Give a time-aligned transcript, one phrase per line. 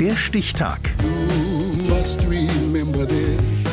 [0.00, 0.78] Der Stichtag.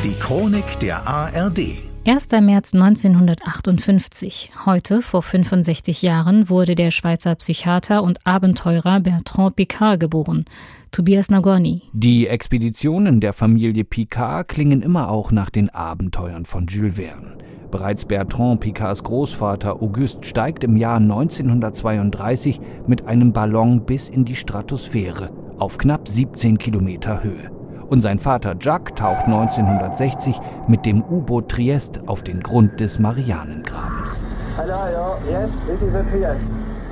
[0.02, 1.60] Die Chronik der ARD.
[2.04, 2.28] 1.
[2.40, 4.50] März 1958.
[4.66, 10.46] Heute, vor 65 Jahren, wurde der Schweizer Psychiater und Abenteurer Bertrand Piccard geboren.
[10.90, 11.82] Tobias Nagorny.
[11.92, 17.38] Die Expeditionen der Familie Picard klingen immer auch nach den Abenteuern von Jules Verne.
[17.70, 24.34] Bereits Bertrand Picards Großvater Auguste steigt im Jahr 1932 mit einem Ballon bis in die
[24.34, 27.50] Stratosphäre auf knapp 17 Kilometer Höhe.
[27.88, 34.24] Und sein Vater Jacques taucht 1960 mit dem U-Boot Triest auf den Grund des Marianengrabens.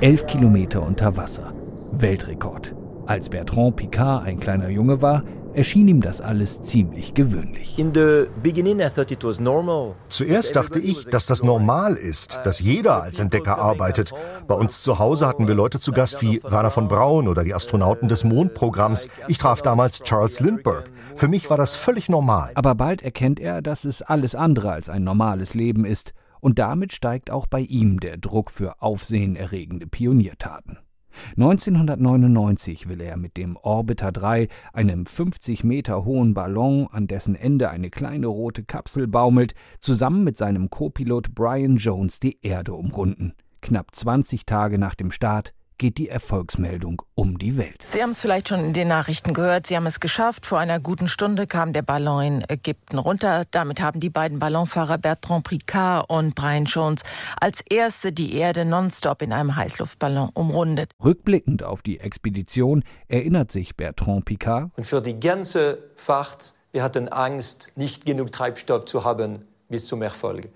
[0.01, 1.53] Elf Kilometer unter Wasser.
[1.91, 2.75] Weltrekord.
[3.05, 5.23] Als Bertrand Picard ein kleiner Junge war,
[5.55, 7.77] erschien ihm das alles ziemlich gewöhnlich.
[10.09, 14.13] Zuerst dachte ich, dass das normal ist, dass jeder als Entdecker arbeitet.
[14.47, 17.53] Bei uns zu Hause hatten wir Leute zu Gast wie Werner von Braun oder die
[17.53, 19.09] Astronauten des Mondprogramms.
[19.27, 20.89] Ich traf damals Charles Lindbergh.
[21.15, 22.51] Für mich war das völlig normal.
[22.55, 26.13] Aber bald erkennt er, dass es alles andere als ein normales Leben ist.
[26.41, 30.77] Und damit steigt auch bei ihm der Druck für aufsehenerregende Pioniertaten.
[31.37, 37.69] 1999 will er mit dem Orbiter 3, einem 50 Meter hohen Ballon, an dessen Ende
[37.69, 43.33] eine kleine rote Kapsel baumelt, zusammen mit seinem Co-Pilot Brian Jones die Erde umrunden.
[43.61, 47.83] Knapp 20 Tage nach dem Start geht die Erfolgsmeldung um die Welt.
[47.85, 49.67] Sie haben es vielleicht schon in den Nachrichten gehört.
[49.67, 50.45] Sie haben es geschafft.
[50.45, 53.43] Vor einer guten Stunde kam der Ballon in Ägypten runter.
[53.51, 57.01] Damit haben die beiden Ballonfahrer Bertrand Picard und Brian Jones
[57.39, 60.91] als erste die Erde nonstop in einem Heißluftballon umrundet.
[61.03, 64.71] Rückblickend auf die Expedition erinnert sich Bertrand Picard.
[64.77, 70.01] Und für die ganze Fahrt, wir hatten Angst, nicht genug Treibstoff zu haben bis zum
[70.01, 70.49] Erfolg.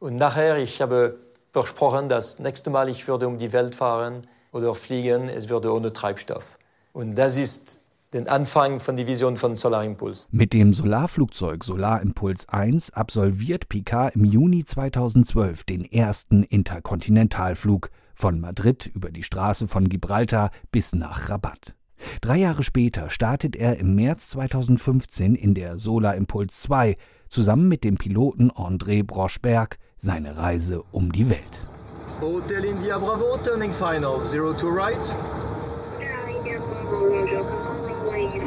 [0.00, 1.18] Und nachher, ich habe
[1.52, 5.92] versprochen, das nächste Mal ich würde um die Welt fahren oder fliegen, es würde ohne
[5.92, 6.58] Treibstoff.
[6.92, 7.80] Und das ist
[8.12, 10.26] der Anfang von der Vision von Solar Impulse.
[10.30, 18.40] Mit dem Solarflugzeug Solar Impulse 1 absolviert Picard im Juni 2012 den ersten Interkontinentalflug von
[18.40, 21.74] Madrid über die Straße von Gibraltar bis nach Rabat.
[22.20, 26.96] Drei Jahre später startet er im März 2015 in der Solar Impulse 2
[27.28, 31.77] zusammen mit dem Piloten André Brochberg seine Reise um die Welt.
[32.20, 35.14] Hotel India Bravo, turning final, zero to right.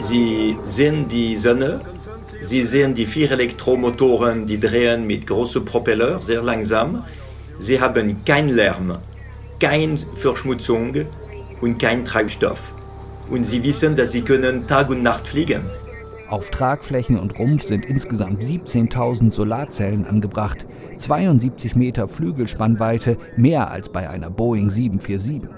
[0.03, 1.79] Sie sehen die Sonne,
[2.41, 7.05] Sie sehen die vier Elektromotoren, die drehen mit großen Propeller, sehr langsam.
[7.59, 8.97] Sie haben keinen Lärm,
[9.61, 11.05] keine Verschmutzung
[11.61, 12.73] und keinen Treibstoff.
[13.29, 15.61] Und Sie wissen, dass Sie können Tag und Nacht fliegen.
[16.29, 20.65] Auf Tragflächen und Rumpf sind insgesamt 17.000 Solarzellen angebracht,
[21.01, 25.50] 72 Meter Flügelspannweite, mehr als bei einer Boeing 747.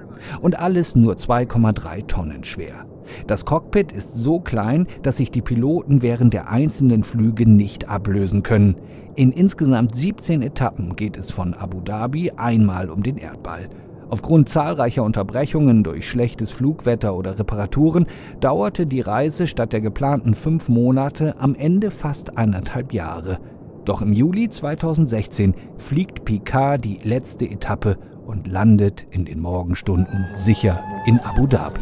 [0.41, 2.85] Und alles nur 2,3 Tonnen schwer.
[3.27, 8.43] Das Cockpit ist so klein, dass sich die Piloten während der einzelnen Flüge nicht ablösen
[8.43, 8.75] können.
[9.15, 13.69] In insgesamt 17 Etappen geht es von Abu Dhabi einmal um den Erdball.
[14.09, 18.05] Aufgrund zahlreicher Unterbrechungen durch schlechtes Flugwetter oder Reparaturen
[18.39, 23.39] dauerte die Reise statt der geplanten fünf Monate am Ende fast eineinhalb Jahre.
[23.85, 30.83] Doch im Juli 2016 fliegt Picard die letzte Etappe und landet in den Morgenstunden sicher
[31.05, 31.81] in Abu Dhabi.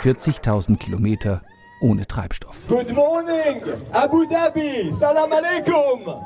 [0.00, 1.40] 40.000 Kilometer
[1.80, 2.60] ohne Treibstoff.
[2.68, 3.62] Good morning,
[3.92, 4.92] Abu Dhabi.
[4.92, 6.24] Salam alaikum.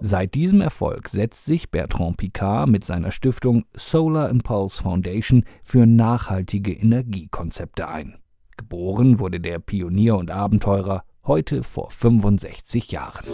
[0.00, 6.72] Seit diesem Erfolg setzt sich Bertrand Picard mit seiner Stiftung Solar Impulse Foundation für nachhaltige
[6.72, 8.18] Energiekonzepte ein.
[8.58, 13.24] Geboren wurde der Pionier und Abenteurer heute vor 65 Jahren.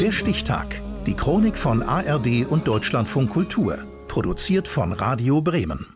[0.00, 0.66] Der Stichtag.
[1.06, 3.78] Die Chronik von ARD und Deutschlandfunk Kultur.
[4.08, 5.86] Produziert von Radio Bremen.